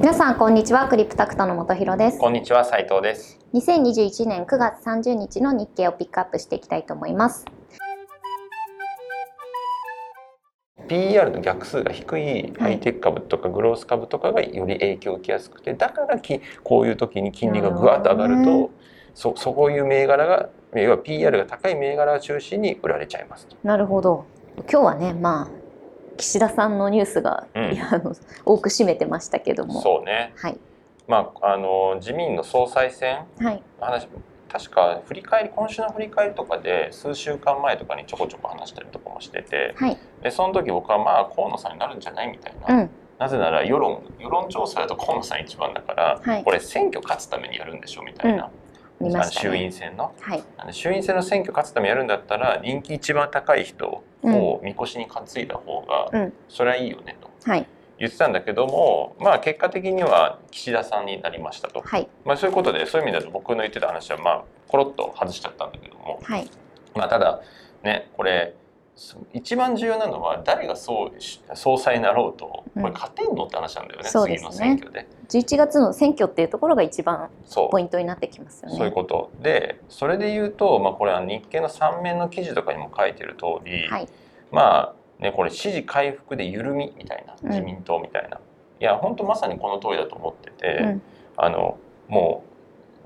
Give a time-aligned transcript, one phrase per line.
[0.00, 0.88] 皆さんこんにちは。
[0.88, 2.18] クリプタクトの本博です。
[2.18, 3.38] こんにちは斉藤です。
[3.52, 7.44] 2021年9月30日の日経をピックアップしていきたいと思います。
[10.88, 18.70] PER の逆数が低いハイテク株とかグロース株とかがより影響を受けやすくてだからきこういう時に金利がぐわっと上がると
[19.12, 24.24] そそういう銘柄が要は PR が高い銘柄を中心に売られちゃいますなるほど。
[24.56, 25.59] 今日はねまあ
[26.20, 27.72] 岸田さんのニュースが、うん。
[27.72, 28.14] いやあの
[28.44, 29.80] 多く占めてましたけども。
[29.80, 30.32] そうね。
[30.36, 30.58] はい。
[31.08, 33.24] まああの自民の総裁選？
[33.38, 33.62] はい。
[33.80, 34.08] の話
[34.48, 39.98] 確か振り返り今週の振り返りとかで数週間前とかにちょこちょこ話したりとかもしててはい。
[40.22, 42.90] でその時僕はまあ河野さんになるんじゃないみたいな、うん。
[43.18, 46.44] なぜなら世論世論調査だと河野さん一番だから、はい。
[46.44, 48.50] これ選挙勝つためにやるんでしょみたいな、
[49.00, 50.12] 見ましたあの衆ね院選の。
[50.20, 50.42] はい。
[50.58, 56.32] あの衆院選の選挙勝つためにやるんだったら人気一番高い人をみこしに担いだ方が、うん。
[56.48, 57.30] それはいいよねと。
[57.44, 57.66] はい。
[57.98, 62.08] 言ってたんだけどもまあ結果的には岸田さんになりましたと、はい。
[62.24, 66.50] まあ、そういうことでそういう意味だと僕の言ってた話はまあコロッと外しちゃったんだけども、はい。
[66.94, 67.40] まあ、ただ
[67.82, 68.54] ねこれ
[69.32, 71.10] 一番重要なのは誰が総
[71.54, 74.50] 総裁になろうとこれ勝てんのって話なんだよね、そうですね。
[74.50, 75.06] 次の選挙で。
[75.30, 77.30] 11月の選挙っていうところが一番
[77.70, 78.76] ポイントになってきますよね。
[78.76, 79.30] そういうこと。
[79.40, 84.08] でそれで言うと、まあ、これは日経の3面の記事とかにも書いてる通り、はい。
[84.50, 88.40] まあねこれ支持回復で緩みみたいなうん自民党みたいな、い
[88.84, 91.02] や本当まさにこの通りだと思ってて、うん。
[91.36, 91.78] あの
[92.08, 92.49] もう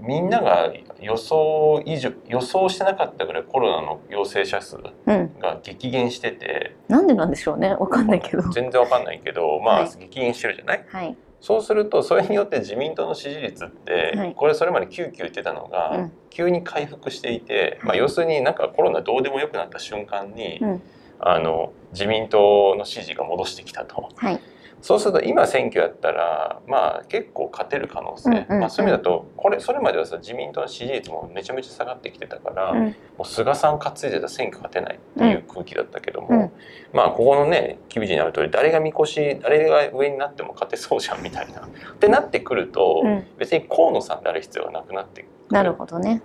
[0.00, 5.38] みんなが予想以上予想してなかったぐらいコロナの陽性者数うん。
[5.38, 6.76] が激減してて。
[6.88, 7.74] なんでなんでしょうね。
[7.74, 8.42] わかんないけど。
[8.50, 9.90] 全然わかんないけどまあ、はい。
[9.98, 10.84] 激減してるじゃない？
[10.88, 11.16] はい。
[11.40, 14.34] そうするとそれによって自民党の支持率って、はい。
[14.34, 16.12] これそれまで99言ってたのが、うん。
[16.30, 20.82] 急に回復していて、まあ、はい要するになんかコロナどうでもよくなった瞬間に、うん。
[21.20, 24.08] あの自民党の支持が戻してきたと。
[24.16, 24.40] はい
[24.84, 28.60] そうすると今選挙やったらまあ結構勝てる可能性、うんうんうん。
[28.60, 32.84] まあ、そういう意味だとこれそれまではさ自民党の支持率もめちゃめちゃ下がってきてたから、うん。
[32.88, 36.52] もう菅さん担いでた選挙勝てないっていう空気だったけども、うん。
[36.92, 41.62] まあここのね記事にある通り誰がみこし誰が上になっても勝てそうじゃんみたいな。
[41.64, 43.26] ってなってくると、うん。
[43.38, 45.30] 別に河野さんである必要がなくなってくる。
[45.48, 46.20] なるほどね。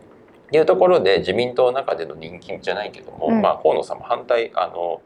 [0.47, 3.41] っていうところで自民党の中での人気じゃないけども、うん。
[3.41, 4.99] まあ河野さんも反対あの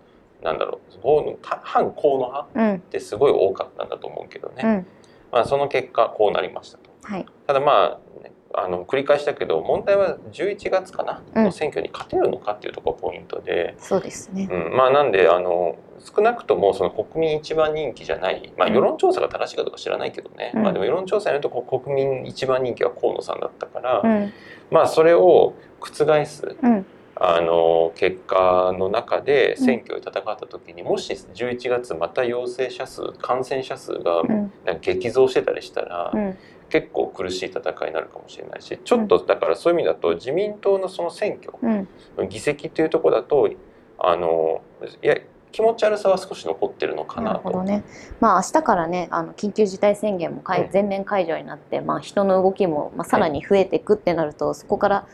[0.44, 2.76] なんだろう反河野派うん。
[2.76, 4.88] ってすごい多かったんだと思うけどね、うん。
[5.32, 6.92] まあ、その結果こうなりましたと。
[7.04, 7.26] はい。
[7.48, 11.44] ただまあ、ね、あの繰り返したけど問題は11月かな、うん。
[11.46, 14.48] の選挙に勝てるのかっていうところがポイントで、そうですね。
[14.52, 18.74] うん、まあなんであの少なくともその国民一番人気じゃない、まあ、うん。
[18.76, 20.64] 世論調査が正しいかどうか知らないけどね、うん。
[20.64, 24.34] まあ、でも世論調査によると国民一番人気は河野さんだったから、うん。
[24.70, 26.86] まあそれを覆すうん
[27.26, 34.24] あの結果の中で選挙で戦った時に、もし11月また陽性者数感染者数が
[34.82, 36.38] 激増してたりしたら、うん。
[36.70, 42.30] 結構苦しい戦いになるかもしれないしちょっとだからそういう意味だと自民党のその選挙うん。
[42.30, 43.48] 議席というところだと
[44.00, 44.62] あの
[45.04, 45.16] いや
[45.52, 47.50] 気持ち悪さは少し残ってるのかななと。
[47.50, 47.84] るほどね。
[48.20, 50.70] まあ明日からね、あの緊急事態宣言もうん。
[50.72, 55.08] 全面解除になって、まあ人の動きもまあさらに増えていくってなると、そこから、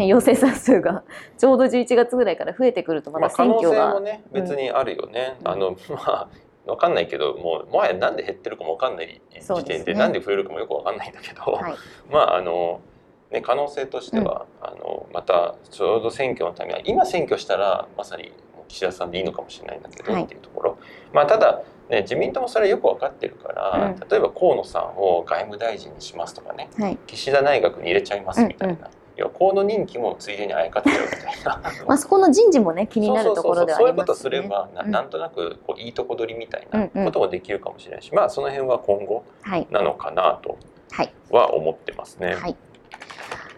[0.00, 1.04] ね、陽性者数が
[1.36, 5.36] ちょうど11月ぐらいから増えてくるとままあ、た可能性選挙が、もね別にあるよね。
[5.40, 5.48] うん。
[5.48, 6.28] あの まあ
[6.66, 11.74] わかんないけどもうもはやなんで減ってるかもわかんない時点でなんで増えるかもよくわかんないんだけど、はい、
[12.10, 12.80] まああの
[13.30, 18.32] ね可能性としては、あのまたちょうど選挙のためは今選挙したらまさに
[18.68, 20.24] 岸田さんでいいのかもしれないんだけど、はい。
[20.24, 20.78] っていうところ。
[21.12, 24.08] まあただね自民党もそれはよく分かってるから、うん。
[24.08, 26.98] 例えば河野さんを外務大臣にしますとかねはい。
[27.06, 28.99] 岸田内閣に入れちゃいますみたいな、うん要は
[29.38, 31.60] 河野人気もついでにあやかっちゃうみたいな。
[31.86, 34.22] まあそこの人事もね気になるところではあそうそうそういうことりますね。
[34.22, 34.90] すればな,、うん。
[34.90, 37.04] なんとなくこういいとこ取りみたいうんうなん。
[37.06, 39.66] こともできるかもしれないし、まあその辺は今後はい。
[39.70, 40.56] なのかなと
[40.92, 41.12] はい。
[41.30, 42.34] は思ってますね。
[42.34, 42.56] はい。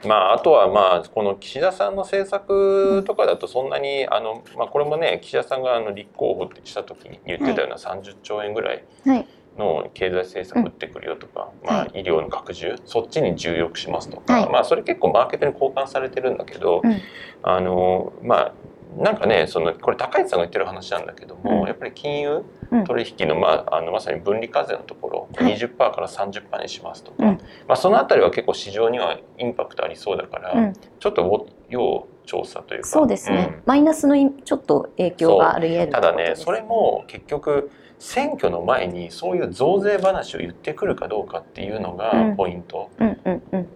[0.04, 9.26] まあ、あとはまあこの岸田さんの政策とかだとそんなにあの、まあ、これもね岸田さんがあの立候補した時に言ってたような30兆円ぐらいはい
[9.58, 14.50] の経済政策打ってくるよとか、まあ、医療の拡充そっちに重力しますとか、はい。
[14.50, 17.00] まあ、それ結構マーケットに交換されてるんだけど、うん。
[17.43, 18.52] あのまあ
[18.99, 21.66] なんかねそのこれ高市さんが言ってる話なんだけども、うん。
[21.66, 22.84] やっぱり金融うん。
[22.84, 25.55] 取引の,、まあ、あのまさに分離課税のところ、はい。
[25.55, 27.38] 20%から30%にしますとか、うん。
[27.69, 30.72] まあ、そのあたりは結構市場にはインパクトありそうだから、うん。
[30.72, 32.88] ちょっと要調査というか。
[32.88, 33.62] そうですね、うん。
[33.66, 37.70] マイナスのいちょっと影響があり得るただねそれも結局
[38.02, 42.37] 選挙の前にそういう増税話を言ってくるかどうかっていうのがうん。
[42.37, 42.90] ポイント、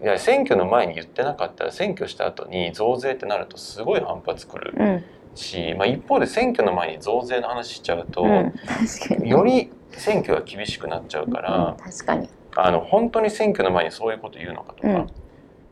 [0.03, 5.03] いや選挙の前に言ってなかったら選挙した後に増税ってなるとすごい反発くるうん。
[5.33, 9.25] し、まあ、一方で選挙の前に増税の話しちゃうと、うん。
[9.25, 12.29] より選挙が厳しくなっちゃうから、うん。
[12.57, 15.07] あの本当に選挙の前にそういうこと言うのかとか、うん。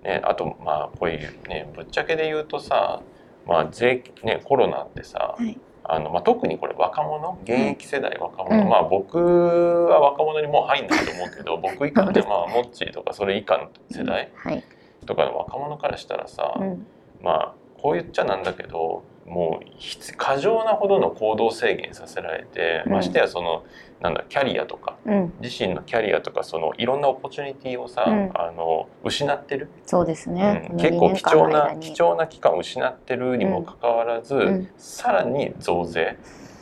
[0.06, 1.20] ね、あとまあこういう
[1.50, 3.02] ねぶっちゃけで言うとさ、
[3.46, 14.64] まあ税ね、コロナってさ、はいあのまあ、特にこれ若者現役世代若者、うんまあ僕は若者にもう入んないと思うけど 僕以下ね、まあ、モッチーとかそれ以下の世代はい。
[15.06, 16.88] とかの若者からしたらさ、うん。
[17.22, 23.64] まあこう言っちゃなんだけどもう必過剰なほどの行動制限させられて、うんましてやその
[24.02, 25.34] なんだキャリアとかうん。
[25.42, 30.70] 自身のキャリアとかそのいろんなオポチュニティをさ、うんあの失ってる、そうですね。
[30.72, 32.06] うん結構貴重な貴重。
[32.12, 36.18] 重な期間を失ってるにもかかわらず、んさらに増税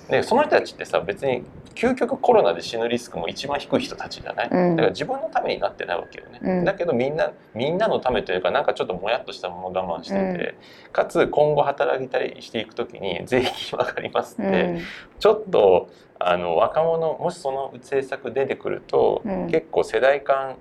[0.10, 1.44] でその人たちってさ別に
[1.76, 10.56] 究極コロナで死ぬリスクも一番低い人たちじゃない、うんだから自分のためになってないわけよね、うんだけどみんなみんなのためというかなんかちょっともやっとしたもの我慢してて、
[10.92, 14.82] かつ今後働いたりしていく時に税金上がりますって、うん。
[15.20, 15.90] ちょっと
[16.20, 20.56] あの若者もしその政策出てくると、うん結構世代間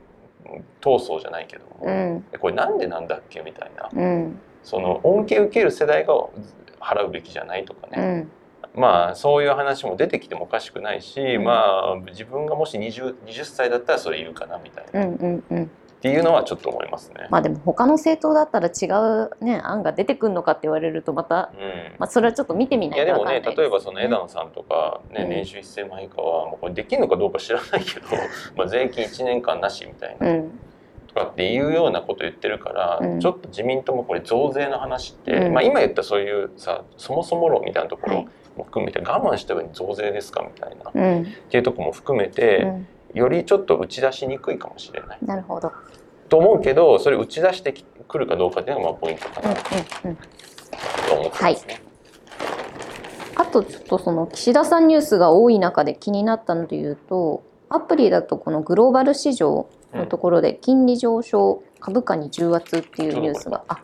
[0.81, 2.25] 闘争じゃないけども、うん。
[2.38, 4.38] これなんでなんだっけみたいなうん。
[4.62, 6.15] その恩恵を受ける世代が
[6.81, 8.31] 払うべきじゃないとかね、うん。
[8.75, 15.15] まあそういう話も出てきてもおかしくないし、うんまあ自分がもし 20, 20歳だったらそれいるかなみたいな、っうん。
[15.15, 15.45] うん。
[15.51, 15.71] うん。
[16.03, 17.29] ていうのはちょっと思いますね。
[17.31, 18.87] まあでも他の政党だったら違
[19.41, 28.07] うね案が出てくるのかって言われるとまた、うんまあ、それはちょっと見てみないいとやでもわかんないですね例えばその枝野さんとか、ねうん年収1000万以下はもうこれできるのかどうか知らないけど
[28.57, 30.59] まあ税金1年間なしみたいな、うん
[31.14, 33.20] とかっていうようなこと言ってるから、うん。
[33.20, 35.53] ちょっと自民党もこれ増税の話って、うん。
[35.55, 38.29] まあ、今言ったそういうさそもそも論みたいなところはい。
[38.56, 41.26] も含めて我慢した上に増税ですかみたいな、っうん。
[41.50, 42.87] ていうところも含めて、うん。
[43.14, 45.19] よりちょっと打ち出しにくいかもしれない。
[45.25, 45.73] なるほど。
[46.29, 47.75] と思うけどそれ打ち出して
[48.09, 50.17] くるかどうかっていうのがまあポイントかうんなうんうん。
[50.17, 51.82] と思ってますね。
[53.35, 63.83] あとちょっとその岸田さんニュースが多い中で気になったので言うとアプリだとこのグローバル市場のところで金利上昇株価に重圧っていうニュースがあ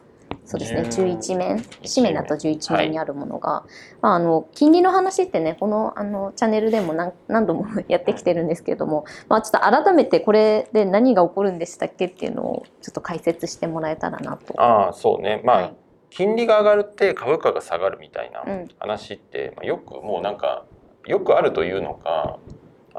[0.49, 1.65] そうですね10 11面。
[1.95, 3.65] 紙面だと11面にあるものが、
[4.01, 14.61] まあ、あの金利の話ってねこのあのチャンネルでも何何度もやってきてるんですけれども、まあ、ちょっと改めてこれで何が起こるんでしたっけっていうのをちょっと解説してもらえたらなと。
[14.61, 15.43] ああそうね。
[15.45, 15.75] まあ、はい。
[16.11, 18.69] 金利が上がるって株価が下がるみたいなうん。
[18.79, 20.65] 話って、まあ、よくもうなんか
[21.07, 22.39] よくあるというのか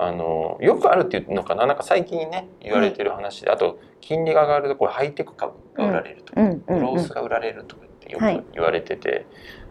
[0.02, 1.66] あのよくあるっていうのかな？
[1.66, 6.98] なんか最近ね言われてる話で、あと金利が上がるとこれハイテク株が売られるとか、グロうん。
[6.98, 8.40] ースが売られるとかってよはい。
[8.40, 9.26] く言われてて、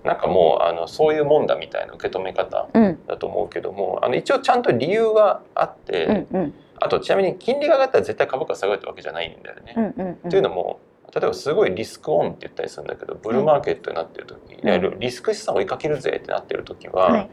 [0.05, 2.99] なんかもうあのそういうもんだみたいな受け止め方うん。
[3.07, 6.41] だと思うけどもあの一応ちゃんと理由があって、うん。
[6.41, 6.55] うん。
[6.81, 10.17] あとちなみに金利が上がったら絶対株価下がるってわけじゃないんだよね。
[10.29, 10.81] というのも
[11.15, 17.31] 例えばすごいリスクオンって言ったりするんだけどブルーマーケットになってる時、いわゆるリスク資産を追いかけるぜってなってる時は、はい。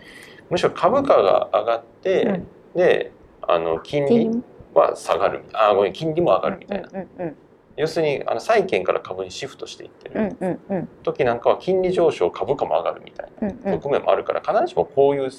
[0.49, 3.11] むしろ株価が上がって、うんで
[3.41, 4.43] あの金利
[4.73, 7.35] は下がるあごめん金利も上がるみたいな、うんうん
[7.77, 10.87] 要するにあの債券から株にシフトしていってうんるうんうん。
[11.03, 13.73] 時なんかは金利上昇株価も上がるみたいうんうなん。
[13.81, 15.29] 側面もあるから必ずしもこういう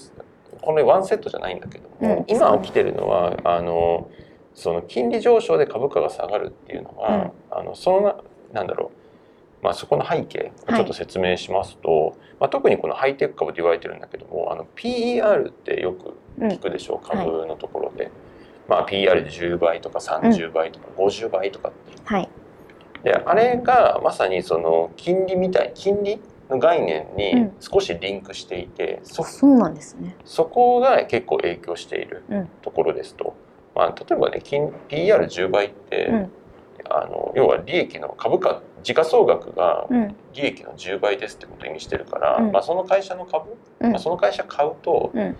[0.61, 2.25] これワンセットじゃないんだけども、うん。
[2.29, 4.11] 今起きてるのはあの
[4.55, 8.17] その金利上昇で株価が下がるっていうのは、あのそのな
[8.53, 8.91] なんだろ
[9.63, 18.11] う、まあ、そこの背景をちょっと説明しますと、まあ、特にこのハイテク株と言われてるんだけどもあの PER ってよく聞くでしょう、うん株のところで。
[18.69, 21.99] まあ、PER で10倍とか30倍とか50倍とかっていう。
[22.05, 22.29] はい。
[23.05, 27.57] であれがまさにその金利みたい金利の概念うにん。
[27.61, 30.17] 少しリンクしていて、そそうなんですね。
[30.25, 32.49] そこが結構影響しているうん。
[32.63, 33.37] ところですと、
[33.75, 36.31] まあ、例えばね金 PR10 倍って、うん。
[36.89, 40.17] あの要は利益の株価時価総額がうん。
[40.35, 42.51] 利益の10倍ですってことを意味してるから、うん。
[42.53, 43.91] まあ、その会社の株、うん。
[43.93, 45.37] まあ、その会社買うとうん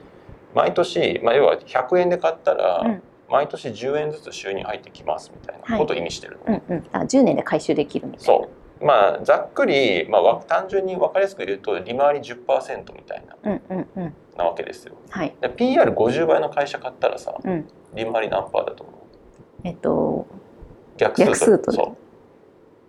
[0.57, 6.85] 毎年、まあ、要は100円で買ったら、うん毎年10円ずつ収入入ってきますみたいなことを意味してるの、うんうん。
[6.93, 8.25] あ10年で回収できるみたいな。
[8.25, 8.49] そ
[8.81, 14.15] うまあざっくり、まあわ、単純に分かりやすく言うと利回り10%みたいなうんうんうん。
[14.39, 14.95] なわけですよ。
[15.11, 15.35] はい。
[15.41, 17.67] で PR50 倍の会社買ったらさうん。
[17.97, 18.97] 利回り何パーだと思う？
[19.65, 20.25] えっと
[20.97, 21.97] 逆数逆数とそ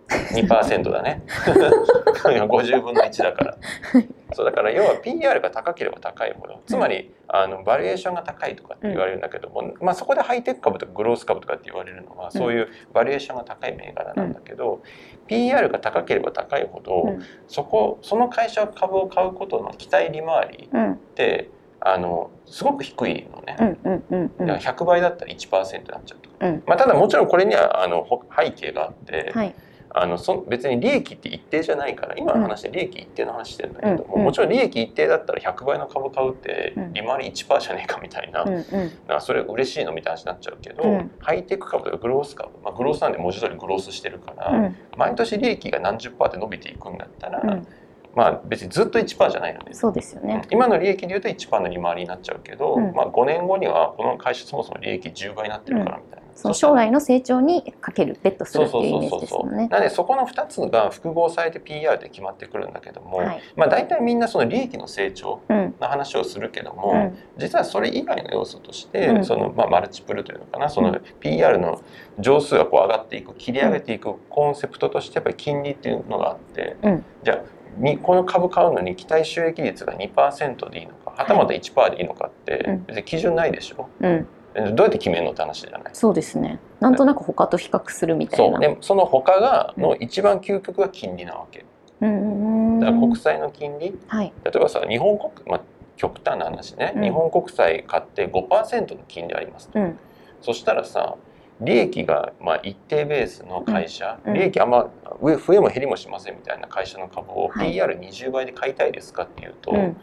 [0.08, 1.24] う2%だね
[2.24, 3.56] 50分の1だから
[4.32, 14.82] そうだから要は PR が高ければ高いほどつまりあのバリエーションが高いとかって言われるんだけども、まあ、そこでハイテク株とかグロース株とかって言われるのはそういうバリエーションが高い銘柄なんだけど、
[15.26, 23.56] PR が高ければ高いほど、うんそこその会社株を買うことの期待利回りうんってあのすごく低いのね。
[23.58, 24.46] うんうんうんうん。
[24.46, 29.54] だから100倍だったら1%になっちゃうとか、うんまあ、ただもちろんこれにはあのほ背景があって、はい。
[29.90, 34.24] あのそ別に利益って一定じゃないから今の話で利益一定の話してるんだけども、うん。
[34.24, 36.92] もちろん利益一定だったら100倍の株買うってうん。
[36.92, 38.62] 利回り1%じゃねえかみたいな、うんうん。
[38.62, 41.10] だからそれ嬉しいのみたいな話になっちゃうけど、うん。
[41.20, 44.76] ハイテク株とかグロース株、まあ、グロースなんで文字通りグロースしてるから、うん。
[44.96, 47.66] 毎年利益が何十パーって伸びていくんだったら、うん。
[48.14, 50.42] まあ別にずっと1%じゃないので、そうですよね。
[50.50, 52.92] 今の利益でいうと1%の利回りになっちゃうけど、うん。
[52.92, 56.27] まあ、5年後にはこの会社そもそも利益10倍になってるからみたいな。
[56.38, 59.66] その将来の成長にかけるベットするっていうイメージですもんね。
[59.66, 63.42] なのでそこの2つが複合されて PR で決まってくるんだけども、はい。
[63.56, 65.74] まあ、大体みんなその利益の成長うん。
[65.80, 67.18] の話をするけども、うん。
[67.36, 69.24] 実はそれ以外の要素として、うん。
[69.24, 71.82] そのまあ、マルチプルというのかなそうのん PR の
[72.20, 77.04] 上数がこう上がっていく切り上げていくコンセプトとしてやっぱり金利っていうのがあって、うん。
[77.24, 77.40] じゃあ
[77.78, 82.84] にこの株買うのに期待収益率が2%でいいのかはたまた1%でいいのかってうん。
[82.84, 84.28] 別に基準ないでしょ、うん、
[84.72, 85.82] どうやって決めるのって話じゃない？
[85.92, 86.58] そうですね。
[86.80, 88.58] なんとなく他と比較するみたいな。
[88.58, 88.60] そう。
[88.60, 91.64] でその他がの一番究極が金利なわけ。
[92.00, 93.98] うんだから国債の金利？
[94.06, 94.32] はい。
[94.44, 95.60] 例えばさ日本国、まあ、
[95.96, 97.02] 極端な話ね、うん。
[97.02, 99.98] 日本国債買って5%の金利ありますと、うん。
[100.40, 101.16] そしたらさ
[101.60, 104.34] 利益がまあ一定ベースの会社、うん。
[104.34, 104.88] 利益あんま
[105.20, 107.74] 上増えも減りもしませんみたいな会社の株をはい。
[107.74, 109.96] PR20 倍で買いたいですかっていうと、うん。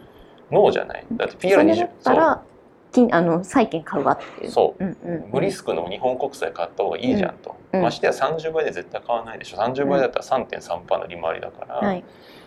[0.51, 1.05] ノーじゃない？
[1.13, 2.43] だってそれだ PR20 ったら
[2.95, 4.51] 金あの債券買うわっていう。
[4.51, 5.29] そううんうん。
[5.31, 12.03] 無リスクの日本国債買った方がいいじゃんと、うんましてや30倍で絶対買わないでしょ30倍だったら3.3%の利回りだから、はい。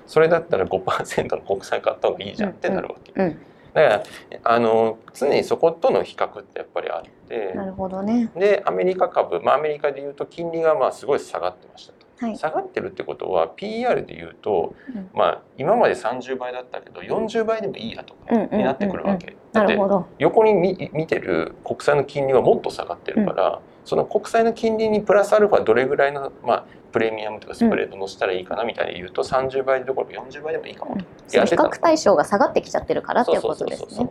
[0.07, 3.39] それだったら5%の国債買った方がいいじゃんってなるわけ、うん。
[3.75, 4.03] だから
[4.45, 8.31] あの常にそことの比較ってやっぱりあってなるほどね。
[8.35, 12.08] でアメリカ株、まあ、アメリカでいうと金利がまあすごい下がってましたと。
[12.21, 12.37] はい。
[12.37, 19.37] 下がってるってことは PR でいうと、うんまあ、今まで30倍だったけど40倍でもいいやとかうんうんうんうんになってくるわけ。
[19.53, 19.79] だって。
[20.19, 31.05] 横に見見てる国債の金利はもっと下がってるから、その国債の金利にプラスアルファどれぐらいの、まあ、プレミアムとかスプレード乗せたらいいかなみたいに言うと30倍どころ40倍でもいいかもと。
[31.27, 34.09] その比較対象が下がってきちゃってるからっていうことですね。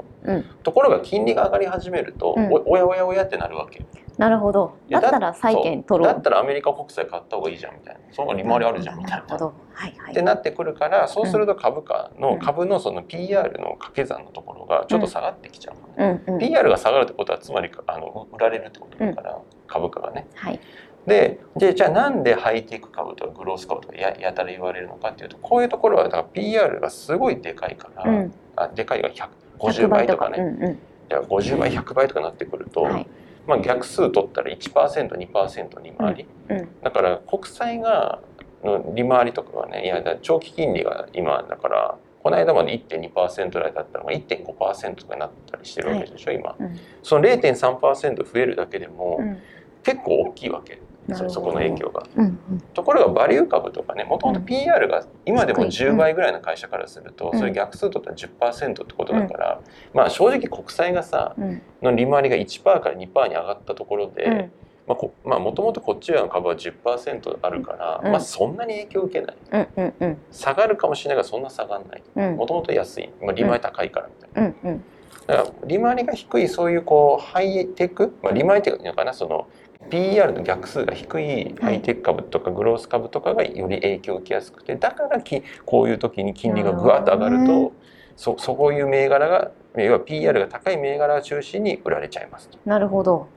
[0.63, 3.85] ところが金利が上がり始めると、うんおおやおやおやってなるわけ。
[4.17, 4.73] なるほど。
[4.89, 6.13] だったら債券取ろう。
[6.13, 9.17] だったらアメリカ国債買った方がいいじゃんみたいなその利回りあるじゃんみたいな。
[9.17, 9.53] なるほど。
[9.73, 10.11] はいはい。
[10.11, 16.39] ってなってくるからそうすると株価の、うん株のその PR の掛け算のところがちょっと下がってきちゃううんうん。
[16.39, 20.27] PR が下がるってことはつまりあの売られるってことだから、株価がね。
[20.35, 20.59] はい。
[21.07, 28.33] ででじゃあなんでハイテク株とかグロース株とかややたら言われるのかっていうとこういうところはだから PR がすごいでかいから、うん。
[28.57, 29.09] あでかいが
[29.57, 30.79] 150倍とかね、うんうん。
[31.09, 33.07] じゃあ50倍100倍とかなってくると、はい。
[33.47, 36.69] まあ、逆数取ったら 1%2% 利回り、うん。
[36.83, 38.19] だから国債が
[38.65, 46.77] の利回りとかがねいや長期金利が今だからこの間まで1.2%ぐらいだったのが1.5%とかになったりしてるわけでしょ、今うん。
[47.01, 49.37] その0.3%増えるだけでもうん。
[49.83, 50.81] 結構大きいわけ、
[51.13, 52.03] そそこの影響が。
[52.15, 52.59] うんうん。
[52.73, 55.87] ところがバリュー株とかねもともと PR が今でも低い。
[55.89, 57.39] 10倍ぐらいの会社からすると、うん。
[57.39, 58.15] それ逆数取ったら
[58.51, 59.61] 10%ってことだから、
[59.93, 61.61] まあ正直国債がさうん。
[61.81, 64.51] の利回りが1%から2%に上がったところで、うん。
[64.87, 68.11] まあこまあもともとこっち側の株は10%あるから、うん。
[68.11, 69.37] まあそんなに影響を受けない。
[69.51, 70.17] うんうんうん。
[70.31, 72.03] 下がるかもしれないがそんな下がらない。
[72.15, 72.37] うん。
[72.37, 74.83] もともと安い、まあ、利回り高いからみたいな、うんうん。
[75.27, 79.47] だから利回りが低いそういうこうハイテク、まあ、利回りっていうのかなその
[79.89, 87.73] PR の逆数が低いハイテク株とかグロース株とかがより影響を受けやすくてだからきこういう時に金利がぐわっと上がると
[88.15, 92.57] そそういう銘柄が要は PR が高い銘柄を中心に売られちゃいますと。
[92.65, 93.27] なるほど。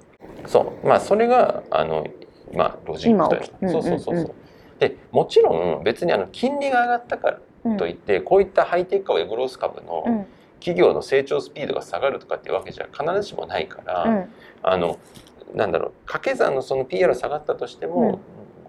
[0.47, 2.07] そうまあそれがあの
[2.54, 4.35] まあロジックというか今起きそうそうそううんうんそう
[4.78, 7.76] でもちろん別にあの金利が上がったからうん。
[7.76, 10.26] といってこういったハイテク株やグロース株のうん。
[10.61, 14.28] 企業の成長スピードが下がるとかっていうわけじゃ必ずしもないから、うん。
[14.62, 14.99] あの
[15.54, 18.21] なんだろう掛け算のその PR 下がったとしても、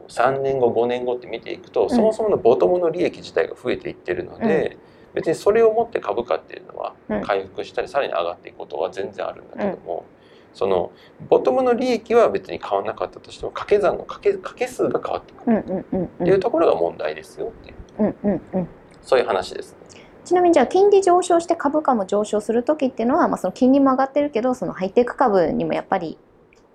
[0.07, 1.89] 3年後5年後って見ていくと、ん。
[1.89, 4.77] そもそものボトムの利益自体が増えていってるので、
[5.13, 7.21] 別にそれをもって株価っていうのはうん。
[7.21, 10.05] 回復したりさらに上がっていくことは全然あるんだけども、
[10.53, 10.91] その
[11.29, 15.63] ボトムの利益は別に変わらなかったとしても掛け算の掛け掛け数が変わってくる。
[15.67, 16.05] うんうんうん。
[16.05, 17.75] っていうところが問題ですよっていう。
[17.99, 18.67] うんうんうん。
[19.01, 19.75] そういう話です。
[20.23, 26.17] ちなみにじゃあ金利上昇して株価も上昇する時っていうのは、まあ、その金利も上がってるけどそのハイテク株にもやっぱり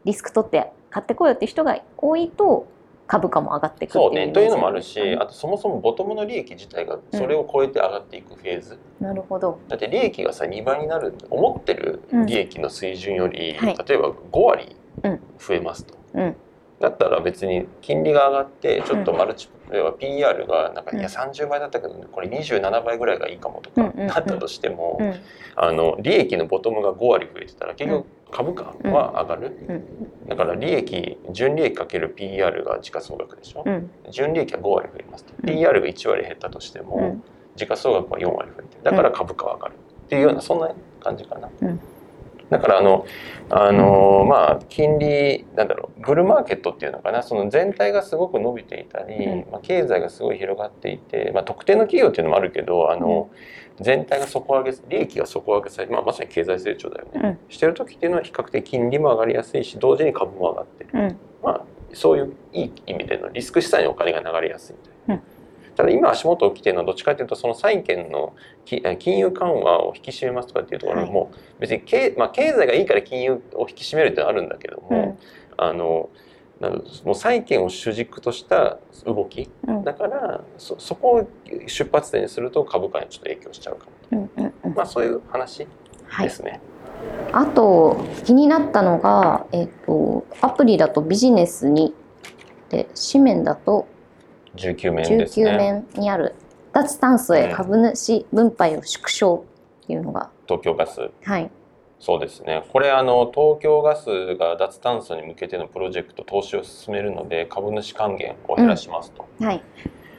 [0.07, 2.69] リスク取って買ってこようって人が多いと
[3.09, 4.29] 株価も上がっていくっていうそうね。
[4.29, 9.59] というのもあるしあとそもそもボトムの利益自体がそれを超えて上がっていくフェーズ、なるほど。
[9.69, 13.77] だって利益がさ2倍になる思ってる利益の水準より、はい。
[13.87, 15.21] 例えば5割うん。
[15.39, 15.95] 増えますと。
[16.15, 16.37] うん。
[16.81, 25.01] だったら別に金利が上がってちょっとマルチプレは PR がなんかいや30倍だったけど、ね、これ27倍ぐらいがいいかもとかなったとしても、
[25.55, 29.83] あの利益のボトムが5割増えてたら結局株価は上がる、
[30.29, 33.65] だから利益純利益かける PR が時価総額でしょ、
[34.11, 37.21] 純利益は5割増えますと、PR が1割減ったとしても、
[37.55, 39.75] 時価総額は4割増えてだから株価は上がる
[40.07, 41.51] っていうようなそんな感じかな。
[42.51, 43.07] だからあの、
[43.49, 53.31] あのまあ金利なんだろうブルーマーケットっていうのかなその全体がすごく伸びていたり、まあ、経済がすごい広がっていて、まあ、特定の企業っていうのもあるけどあの、
[53.81, 64.96] 全体が底上げ利益が底上げされて、まあ、まさに経済成長だよね、うん、してる時っていうのは比較的金利も上がりやすいし同時に株も上がってる、うん、まあそういういい意味でのリスク資産にお金が流れやすいみたいな。
[65.77, 71.31] ただ今足元起きてるのはどっちかというとその債券の金融緩和を引き締めますとかっていうところも
[71.61, 75.19] 別に経,、まあ、経済がいいから金融を引き締めるってあるんだけども、うん、
[75.59, 76.09] あの
[77.05, 81.29] もう債券を主軸とした動き、うん、だからそそこを
[81.67, 85.69] 出発点にすると株価にちょっと影響しちゃうかも、うんうんうん、まあそういう話
[86.23, 86.61] ですね。
[87.33, 91.95] はい、あと気になったのが、えーと、アプリだとビジネスに
[92.71, 93.87] で紙面だと
[94.57, 95.51] 19面ですね。
[95.51, 96.35] 19面にある
[96.73, 99.45] 脱炭素へ株主分配を縮小
[99.85, 101.11] っていうのが、東京ガス。
[101.25, 101.51] はい。
[101.99, 102.65] そうですね。
[102.73, 109.47] これあの東京ガスが脱炭素に向けてのプロジェクト投資を進めるので株主還元を減らしますと、うん。
[109.47, 109.63] はい。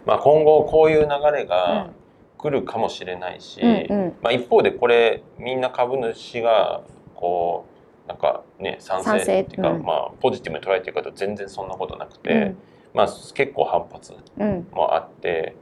[0.05, 1.89] まあ、今後こういう流れが
[2.37, 6.81] 来るかもしれないし、うんうん、まあ、一方でこれみんな株主が
[7.15, 7.65] こ
[8.05, 12.57] うなんかね賛成っていうか、うん、まあ、ポジティブに捉えてる方全然そんなことなくて、うん、
[12.97, 14.13] まあ、結構反発
[14.71, 15.55] もあって、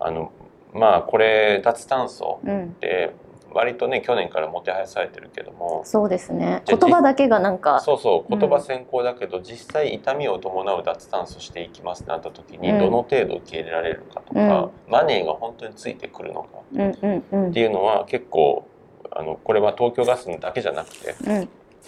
[0.00, 0.32] あの
[0.72, 3.14] まあこれ脱炭素って
[3.52, 6.62] 割とね去年からもてはやされてるけどもそうですね。
[6.66, 18.66] 言葉だけがなんかそうそう言葉先行だけど、うん、実際痛みを伴う脱炭素していきますってなった時に、どの程度受け入れられるかとか、うん、マネーが本当についてくるのかっていうのは結構
[19.10, 21.14] あのこれは東京ガスだけじゃなくて、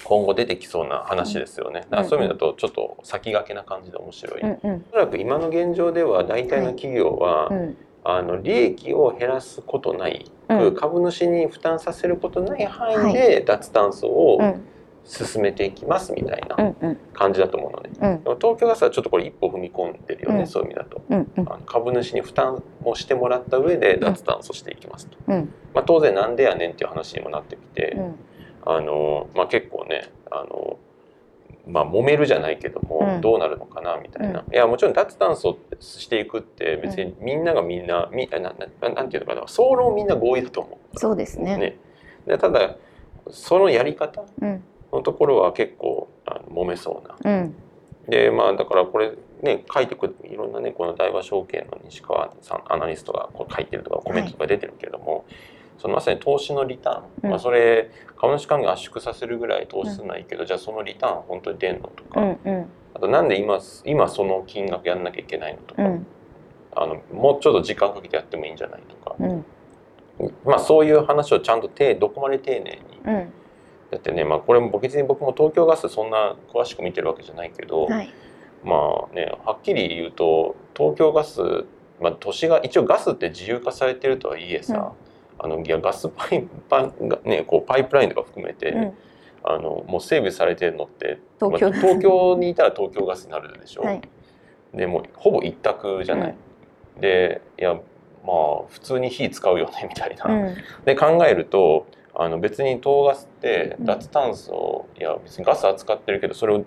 [0.04, 1.80] 今後出てきそうな話ですよね。
[1.90, 4.42] だからそういう意味だとちょっと先駆けな感じで面白い。
[4.42, 10.30] おそらく今の現状では大体の企業は、はいあの利益を減らすことない。
[10.48, 14.40] く、株主に負担させることない範囲で脱炭素を
[15.04, 16.74] 進めていきますみたいな
[17.12, 25.44] 感じだと思うのね、うん、東京ガスはちょっとこれ一歩踏み込んでるよね、うん、そういう意味だと、うん、あの株主に負担をしてもらった上で脱炭素していきますと、ま
[25.76, 27.96] あ、当然なんでやねんっていう話にもなってきて、
[28.64, 30.78] あのまあ、結構ねあの
[31.66, 38.52] まあ揉めるじゃないけども、どうなるのかなみたいな、いやもちろん脱炭素していくって別にみんながみんなみなな
[38.88, 40.98] なんていうのかな総論みんな合意だと思う。
[40.98, 41.56] そうですね。
[41.56, 41.76] ね。
[42.26, 42.76] でただ
[43.30, 44.24] そのやり方
[44.92, 47.54] のところは結構あの揉めそうな、うん、
[48.08, 55.24] でまあだからこれね書いてくるいろんなねこの大和証券の西川さんアナリストがこう書いてるとかコメントとか出てるけれども、はい
[55.80, 65.82] そのまさに投資のリターン、うん、まあ、それ株主還元圧縮させるぐらい投資するのはいいけど、うん、じゃあそのリターン本当に出んのとか、うんうん、あとなんで今今その金額やんなきゃいけないのとか、
[66.76, 69.16] あのもうちょっと時間かけてやってもいいんじゃないとか、
[70.44, 73.30] まあそういう話をちゃんとてどこまで丁寧に。
[73.90, 78.14] やってね、まあ、これも別に僕も東京ガスそんな詳しく見てるわけじゃないけど、はい、
[78.62, 78.76] ま
[79.10, 81.40] あねはっきり言うと東京ガス、
[82.00, 84.92] まあ、都市が一応ガスって自由化されてるとはいえさ、
[85.42, 88.92] あのいやガスパイパがねこうパイプラインとか含めて、うん、
[89.44, 94.02] あのもう整備されてるのって東京,、まあ、東京にいたら東京ガスになるでしょ、はい、
[94.74, 96.34] でもほぼ一択じゃない、
[96.96, 97.80] うん、でいやま
[98.32, 106.64] あ普通に火使うよねみたいな、うん、で考えるとあの別に東ガスって脱炭素、いや別にガス扱ってるけどそれを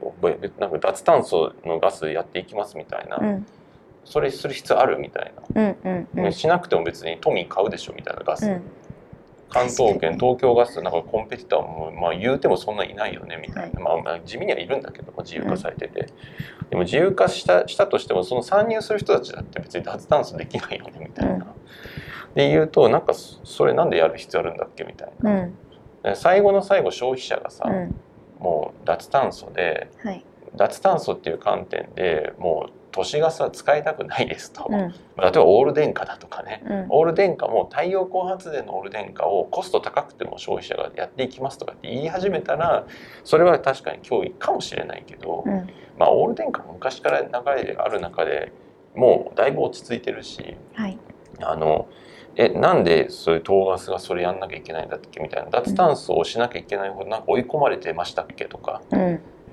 [0.58, 3.20] なんか脱炭素のガスやっていきますみたいな、
[4.06, 8.62] それする必要あるみたいな、うんうんうん、しなくても別に都民買うでしょみたいなガス、うん、
[9.50, 16.08] 関東圏東京ガスなんかコンペティターもまあ言うてもそんないないよねみたいな、はい、まあ、地味にはいるんだけど、まあ、自由化されてて、
[16.64, 21.42] うん、でも自由化したしたとしてもその参入する人たちだって別に脱炭素できないよねみたいな、うん、
[22.36, 27.66] で言うとなんかそれなんでやる必要あるんだっけみたいな、最後の最後消費者がさ、
[28.40, 42.86] もう脱炭素で、はい、脱炭素っていう観点でもう都市ガスは使いたくないですと、うん、例えばオール電化だとかね、うん、オール電化も太陽光発電のオール電化をコスト高くても消費者がやっていきますとかって言い始めたら
[43.24, 48.54] それは確かに脅威かもしれないけど、うん、まあオール電化も昔から流れである中で
[48.96, 50.98] もうだいぶ落ち着いてるし、はい、
[51.42, 51.88] あの
[52.36, 58.82] えなんでそういう東ガスがそれやんなきゃいけないんだっけみたいな脱炭素をしなきゃいけないほどなんか追い込まれてましたっけとか。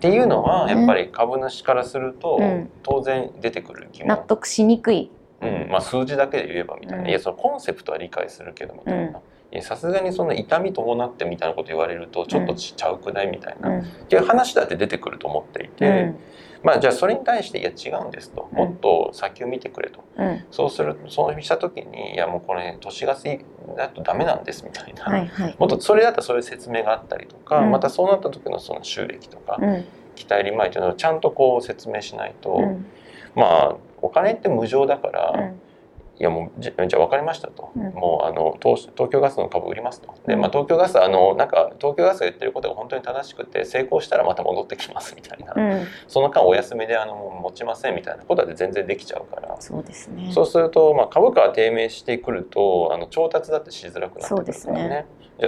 [0.01, 2.71] っていうのはやっぱり株主からするとうん。
[2.83, 5.11] 当然出てくる疑問、納得しにくい。
[5.43, 5.69] うん。
[5.71, 7.11] まあ、数字だけで言えばみたいな、うん。
[7.11, 9.21] いやそのコンセプトは理解するけどみたいな、
[9.63, 16.17] さすがにそんな痛み伴ってみたいなこと言われるとちょっとちちゃうくないみたいな、うんっていう話だって出てくると思っていて、うん
[16.63, 18.49] まあじゃあそれに対していや違うんですと。
[18.53, 18.59] うん。
[18.59, 20.45] もっと先を見てくれと、うん。
[20.51, 23.25] そうするそうした時にいやもうこれ都市ガス
[23.77, 25.57] だとダメなんですみたいな、はいはい。
[25.59, 27.71] もっとそれだったらそういう説明があったりとか、うん。
[27.71, 29.85] またそうなった時のその収益とか、うん。
[30.15, 32.87] 期待利回りというのをちゃんとこう説明しないと、うん。
[33.35, 35.61] まあお金って無常だから、うん
[36.21, 37.83] いやもうじゃじゃあ分かりましたと、うん。
[37.95, 40.15] もうあの東東京ガスの株売りますと。
[40.27, 40.41] で、うん。
[40.41, 45.87] まあ、東京ガスあのなんか東京ガスが言ってることが本当に正しくて成功したらまた戻ってきますみたいな、うん。
[46.09, 50.31] その間お休みであの持ちませんみたいなことで全然できちゃうから、そうですね。
[50.35, 55.07] そうすると、まあ、株価が低迷してくるとあの調達だってしづらくなってくるからね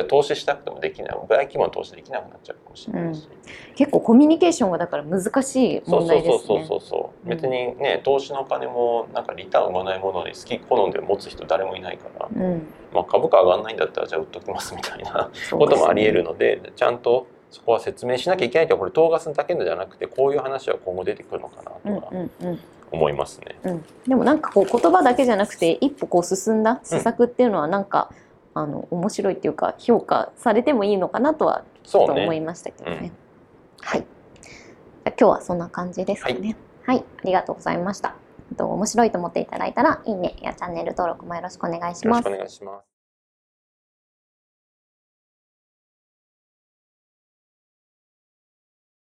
[0.08, 3.28] 投資したくてもできない大規模な投資できなくなっちゃうかもしれないし。
[3.74, 6.66] 結構コミュニケーションがだから難しいそう問題ですそうそうそうね。
[6.68, 12.66] そうそう、うん別にね投資のお金もなんかリターン生まないものに好き好んで持つ人誰もいないから、うん。
[12.92, 16.12] まあ、株価上がんないんだったらじゃあ売っときますみたいなこともありえる。
[16.18, 22.60] るのでちゃんとそこは説明しなきゃいけないけどこれ東ガスだけのじゃなくてこういう話は今後出てくるのかなうんとはうんうん
[22.92, 23.56] 思いますね。
[23.64, 23.84] うん。
[24.06, 28.10] でもなんかこう言葉だけじゃなくて一歩こう進んだ施策っていうのはなんか、
[28.54, 32.98] あの面白いっていうか評価されてもいいのかなとはちょっと思いましたけどね。
[33.00, 33.12] うん
[33.84, 34.06] はい。
[35.04, 36.56] 今日はそんな感じですかね。
[36.84, 38.14] はい、ありがとうございました。
[38.56, 42.66] と面白いと思っていただいたらいいねやチャンネル登録もよろしくお願いしますよろしくお。
[42.66, 42.91] 願いします。